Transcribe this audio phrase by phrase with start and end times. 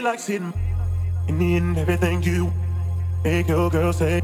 [0.00, 0.42] likes it.
[1.28, 2.52] In the end, everything you
[3.22, 4.22] make your girl say.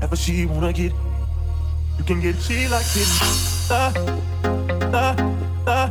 [0.00, 0.92] Ever she wanna get,
[1.98, 2.36] you can get.
[2.40, 3.08] She likes it.
[3.68, 3.92] Da,
[4.90, 5.14] da,
[5.64, 5.88] da,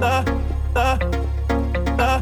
[0.00, 0.24] da,
[0.74, 1.04] da,
[1.96, 2.20] da,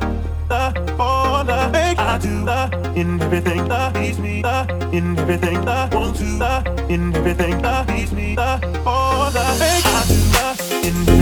[0.49, 0.97] da.
[0.99, 4.43] All the make I do da, in everything that please me.
[4.43, 6.38] Da, in everything that want to.
[6.38, 8.37] Da, in everything that please me.
[8.37, 11.22] Da, all the make I do da, in everything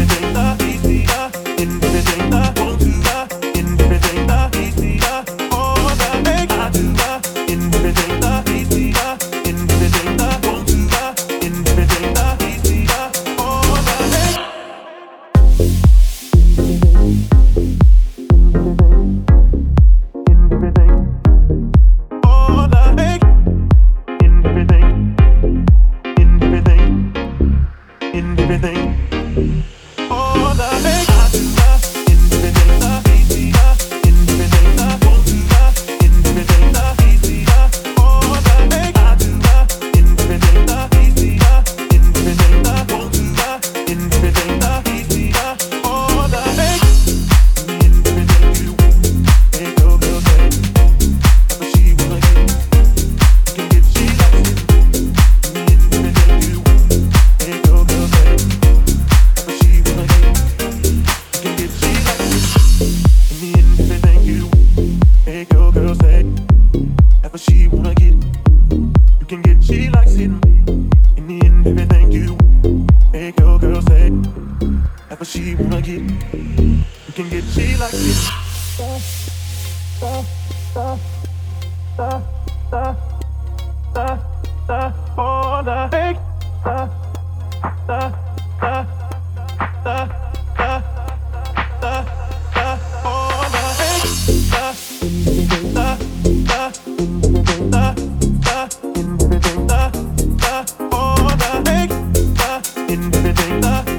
[103.62, 103.89] I